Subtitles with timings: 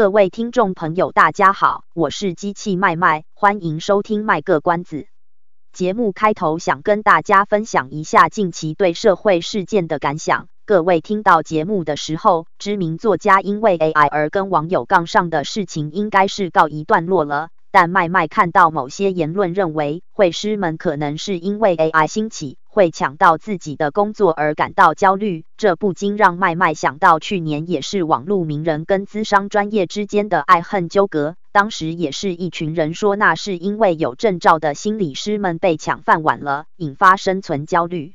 [0.00, 5.08] 各位听众朋友，大家好，我是机器麦麦，欢迎收听卖个关子。
[5.74, 10.48] 节目开头想跟大家分享一下近期对社会事件的感想。
[10.64, 17.50] 各位听到节目的时候，知名作家因为 AI 而跟网友杠上的事情应该是告一段落了。
[17.70, 38.14] 但麦麦看到某些言论，认为会师们可能是因为 AI 兴起会抢到自己的工作而感到焦虑，这不禁让麦麦想到去年也是网络名人跟资商专业之间的爱恨纠葛，当时也是一群人说那是因为有证照的心理师们被抢饭碗了，引发生存焦虑。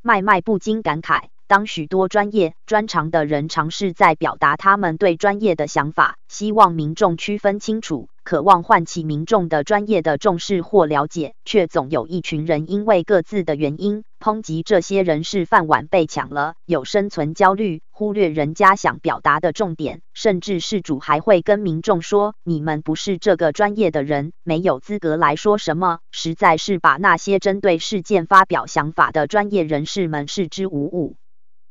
[0.00, 1.24] 麦麦不禁感慨。
[1.48, 31.16] 当许多专业专长的人尝试在表达他们对专业的想法，希望民众区分清楚，渴望唤起民众的专业的重视或了解，却总有一群人因为各自的原因抨击这些人是饭碗被抢了，有生存焦虑，忽略人家想表达的重点，甚至事主还会跟民众说：“你们不是这个专业的人，没有资格来说什么。”实在是把那些针对事件发表想法的专业人士们视之无物。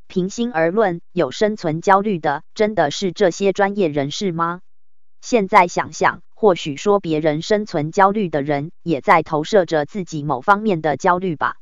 [0.08, 4.61] 平心而论，有生存焦虑的真的是这些专业人士吗？
[5.22, 11.55] 现在想想，或许说别人生存焦虑的人，也在投射着自己某方面的焦虑吧。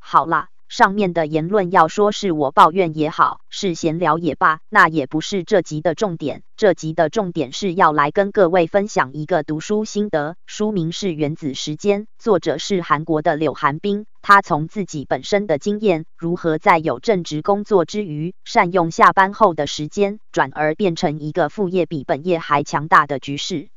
[0.00, 0.48] 好啦。
[0.68, 6.42] 上面的言论要说是我抱怨也好，是闲聊也罢，那也不是这集的重点。
[6.56, 14.06] 这集的重点是要来跟各位分享一个读书心得，书名是《原子时间》，作者是韩国的柳寒冰。
[14.20, 23.68] 他从自己本身的经验，如何在有正职工作之余，善用下班后的时间，转而变成一个副业比本业还强大的局势。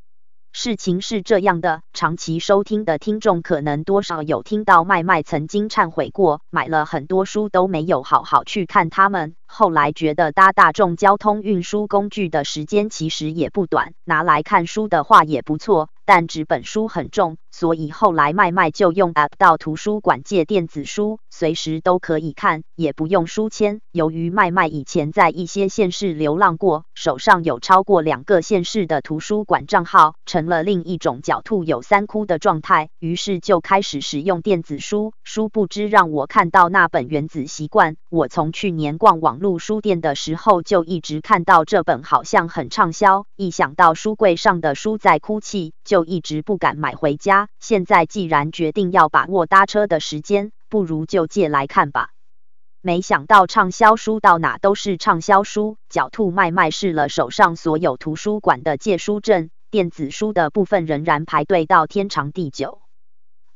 [0.53, 15.89] 事情是这样的，长期收听的听众可能多少有听到麦麦曾经忏悔过，买了很多书都没有好好去看他们，后来觉得搭大众交通运输工具的时间其实也不短，拿来看书的话也不错。
[16.03, 23.81] 但纸本书很重，所以后来麦麦就用 App 到图书馆借电子书，随时都可以看，也不用书签。
[23.91, 35.13] 由于麦麦以前在一些县市流浪过，手上有超过两个县市的图书馆账号，成了另一种狡兔有三窟的状态，于是就开始使用电子书。
[35.23, 43.27] 殊不知让我看到那本《原子习惯》，我从去年逛网络书店的时候就一直看到这本，好像很畅销。
[43.35, 52.09] 一想到书柜上的书在哭泣，就一直不敢买回家，现在既然决定要把握搭车的时间，不如就借来看吧。
[52.81, 62.81] 没想到畅销书到哪都是畅销书，狡兔麦麦试了手上所有图书馆的借书证，电子书的部分仍然排队到天长地久。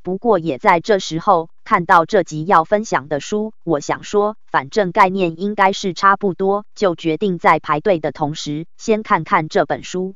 [0.04, 10.14] 不过也在这时候看到这集要分享的书，我想说，反正概念应该是差不多，就决定在排队的同时，先看看这本书。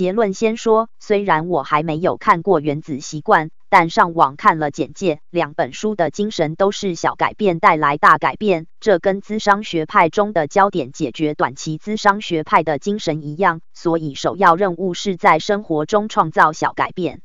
[0.00, 17.20] 结论先说，虽然我还没有看过《原子习惯》，但上网看了简介，两本书的精神都是小改变带来大改变，这跟咨商学派中的焦点解决短期咨商学派的精神一样，所以首要任务是在生活中创造小改变。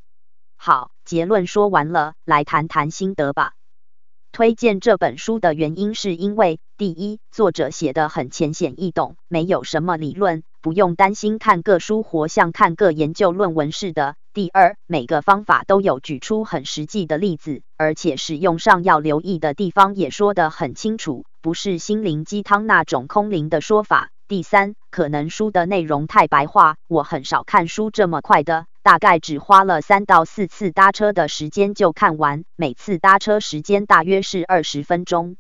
[0.58, 3.54] 好，结论说完了，来谈谈心得吧。
[4.36, 14.18] 推荐这本书的原因是因为，第一，作者写得很浅显易懂，没有什么理论，不用担心看个书活像看个研究论文似的。
[14.34, 24.10] 第二，每个方法都有举出很实际的例子，而且使用上要留意的地方也说得很清楚，不是心灵鸡汤那种空灵的说法。
[24.28, 28.66] 第三，可能书的内容太白话，我很少看书这么快的。
[28.86, 35.38] 大概只花了三到四次搭车的时间就看完，每次搭车时间大约是二十分钟。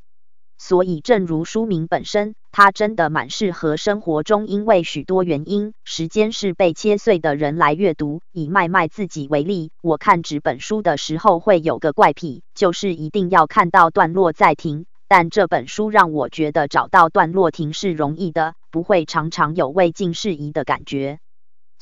[0.57, 8.21] 所以，正如书名本身，它真的蛮适合生活中因为许多原因，时间是被切碎的人来阅读。
[8.31, 14.87] 以麦麦自己为例，我看纸本书的时候会有个怪癖，就是一定要看到段落再停。
[15.07, 21.19] 但这本书让我觉得找到段落停是容易的，不会常常有未尽事宜的感觉。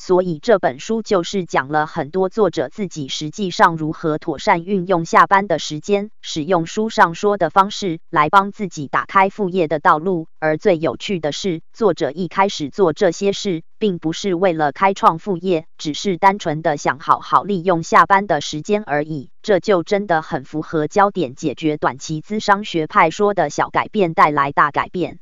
[0.05, 10.27] 所以这本书就是讲了很多作者自己实际上如何妥善运用下班的时间，使用书上说的方式来帮自己打开副业的道路。
[10.39, 19.29] 而最有趣的是，作者一开始做这些事，并不是为了开创副业，只是单纯的想好好利用下班的时间而已。
[19.41, 25.19] 这就真的很符合焦点解决短期咨商学派说的小改变带来大改变。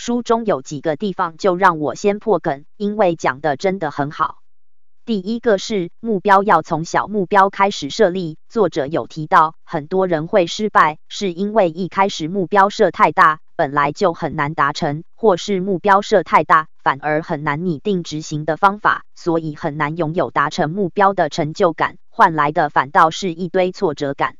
[0.00, 4.38] 书中有几个地方就让我先破梗，因为讲的真的很好。
[5.04, 8.38] 第一个是目标要从小目标开始设立。
[8.48, 24.36] 作者有提到，很多人会失败，是因为一开始目标设太大，本来就很难达成，或是目标设太大，反而很难拟定执行的方法，所以很难拥有达成目标的成就感，换来的反倒是一堆挫折感。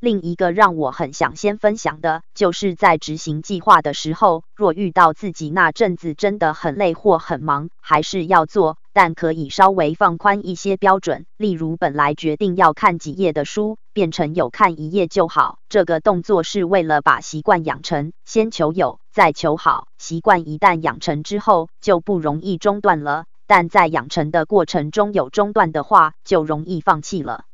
[0.00, 11.26] 另一个让我很想先分享的，就是在执行计划的时候，若遇到自己那阵子真的很累或很忙，还是要做，但可以稍微放宽一些标准。
[11.36, 15.58] 例如，本来决定要看几页的书，变成有看一页就好。
[15.68, 19.88] 这个动作是为了把习惯养成，先求有，再求好。
[19.98, 23.26] 习惯一旦养成之后，就不容易中断了。
[23.46, 27.44] 但在养成的过程中有中断的话，就容易放弃了。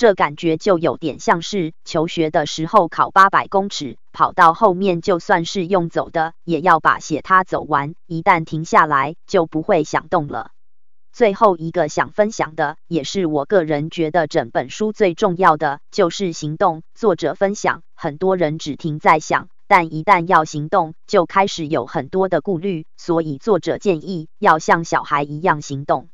[0.00, 7.94] 这感觉就有点像是求学的时候考八百公尺，跑到后面就算是用走的，也要把写它走完。
[8.06, 10.52] 一旦停下来，就不会想动了。
[11.12, 16.82] 最后一个想分享的，也是我个人觉得整本书最重要的，就是行动。
[16.94, 22.86] 作者分享，很多人只停在想，但一旦要行动，就开始有很多的顾虑。
[22.96, 26.08] 所以作者建议要像小孩一样行动。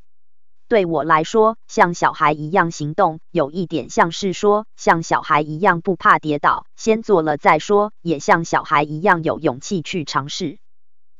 [0.69, 10.59] 对我来说，像小孩一样行动，有一点像是说，像小孩一样不怕跌倒，先做了再说，也像小孩一样有勇气去尝试。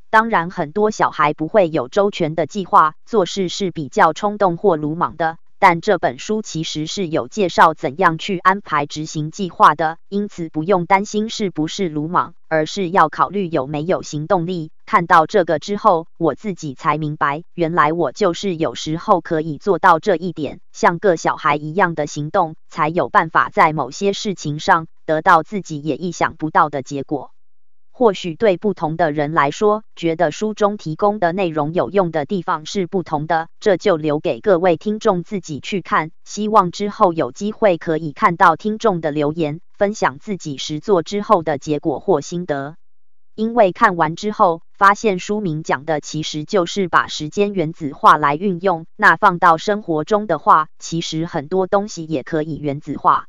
[0.09, 5.37] 当然，很多小孩不会有周全的计划，做事是比较冲动或鲁莽的。
[5.59, 14.71] 但这本书其实是有介绍怎样去安排执行计划的，因此不用担心是不是鲁莽，而是要考虑有没有行动力。
[14.87, 27.31] 看到这个之后，我自己才明白，原来我就是有时候可以做到这一点，像个小孩一样的行动，才有办法在某些事情上得到自己也意想不到的结果。
[27.91, 36.11] 或许对不同的人来说，觉得书中提供的内容有用的地方是不同的，这就留给各位听众自己去看。
[36.23, 42.77] 希望之后有机会可以看到听众的留言，分享自己实作之后的结果或心得。
[43.37, 53.27] 因为看完之后，发现书名讲的其实就是把时间原子化来运用，那放到生活中的话，其实很多东西也可以原子化。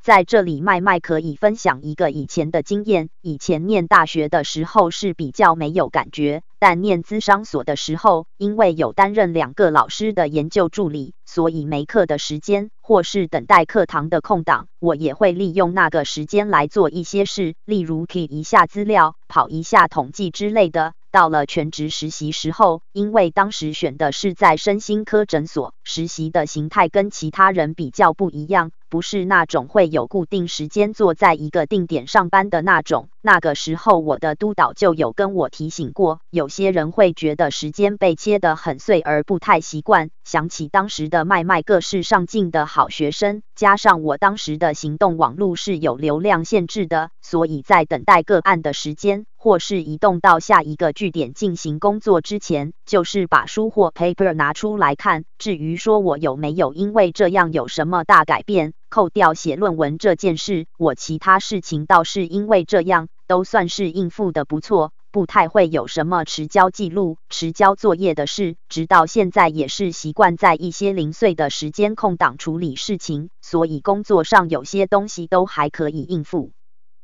[0.00, 3.10] 在这里，麦麦可以分享一个以前的经验。
[3.22, 20.94] 以前念大学的时候是比较没有感觉，但念咨商所的时候，因为有担任两个老师的研究助理，所以没课的时间或是等待课堂的空档，我也会利用那个时间来做一些事，例如 key 一下资料、跑一下统计之类的。
[21.10, 33.08] 到了全职实习时候，因为当时选的是在身心科诊所，实习的形态跟其他人比较不一样，不是那种会有固定时间坐在一个定点上班的那种。
[33.22, 40.10] 那个时候，我的督导就有跟我提醒过，有些人会觉得时间被切得很碎而不太习惯。
[40.24, 55.24] 想起当时的麦麦个是上进的好学生，加上我当时的行动网络是有流量限制的，所以在等待个案的时间，或是移动到下一个据点进行工作之前，就是把书或 paper 拿出来看。
[55.38, 68.56] 至于说我有没有因为这样有什么大改变，扣掉写论文这件事，我其他事情倒是因为这样，都算是应付的不错，不太会有什么迟交记录、迟交作业的事。
[68.68, 76.50] 直到现在也是习惯在一些零碎的时间空档处理事情，所以工作上有些东西都还可以应付。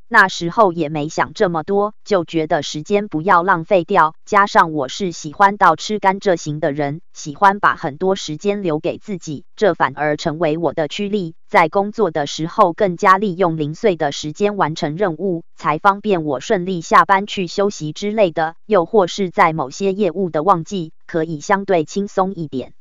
[0.09, 4.15] 那时候也没想这么多，就觉得时间不要浪费掉。
[4.25, 11.35] 加上我是喜欢到吃甘蔗型的人，喜欢把很多时间留给自己，这反而成为我的驱力。
[11.49, 18.55] 在工作的时候，更加利用零碎的时间完成任务，才方便我顺利下班去休息之类的。
[18.65, 22.75] 又或是在某些业务的旺季，可以相对轻松一点。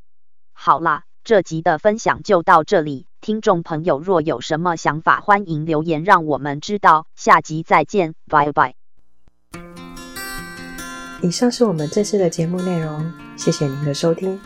[0.53, 3.07] 好啦，这集的分享就到这里。
[3.25, 7.07] 听众朋友，若有什么想法，欢迎留言让我们知道。
[7.15, 8.75] 下集再见，拜拜。
[11.23, 14.39] 以上是我们这次的节目内容，谢谢您的收听。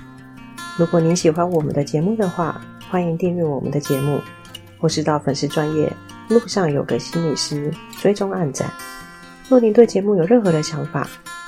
[0.77, 4.21] 如果您喜欢我们的节目的话，欢迎订阅我们的节目，
[4.79, 5.91] 或是到粉丝专业
[6.29, 7.69] 路上有个心理师
[8.00, 8.71] 追踪按赞。
[9.50, 11.05] 若您对节目有任何的想法，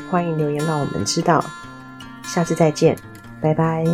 [0.09, 1.41] 欢迎留言让我们知道。
[2.23, 2.97] 下次再见，
[3.39, 3.85] 拜拜。